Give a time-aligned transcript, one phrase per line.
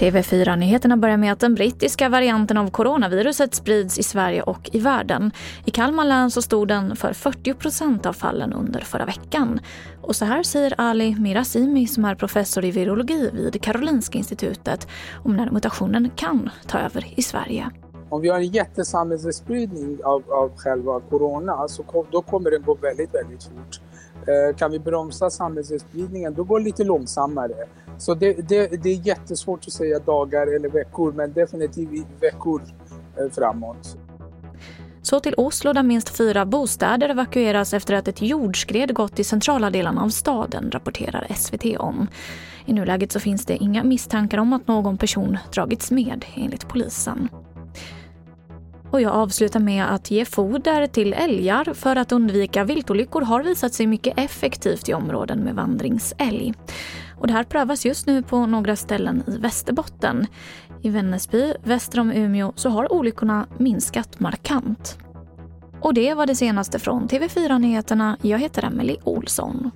[0.00, 5.32] TV4-nyheterna börjar med att den brittiska varianten av coronaviruset sprids i Sverige och i världen.
[5.64, 9.60] I Kalmar län så stod den för 40 procent av fallen under förra veckan.
[10.02, 14.88] Och så här säger Ali Mirazimi som är professor i virologi vid Karolinska institutet
[15.24, 17.70] om när mutationen kan ta över i Sverige.
[18.10, 22.74] Om vi har en jättesamhällsspridning av, av själva corona så kom, då kommer den gå
[22.74, 23.80] väldigt, väldigt fort.
[24.26, 27.66] Eh, kan vi bromsa samhällsspridningen då går det lite långsammare.
[27.98, 32.62] Så det, det, det, är jättesvårt att säga dagar eller veckor men definitivt veckor
[33.18, 33.96] eh, framåt.
[35.02, 39.70] Så till Oslo där minst fyra bostäder evakueras efter att ett jordskred gått i centrala
[39.70, 42.06] delarna av staden, rapporterar SVT om.
[42.66, 47.28] I nuläget så finns det inga misstankar om att någon person dragits med, enligt polisen.
[48.90, 53.74] Och jag avslutar med att ge foder till älgar för att undvika viltolyckor har visat
[53.74, 56.54] sig mycket effektivt i områden med vandringsälg.
[57.16, 60.26] Och det här prövas just nu på några ställen i Västerbotten.
[60.82, 64.98] I Vännäsby, väster om Umeå, så har olyckorna minskat markant.
[65.80, 68.16] Och det var det senaste från TV4 Nyheterna.
[68.22, 69.70] Jag heter Emily Olsson.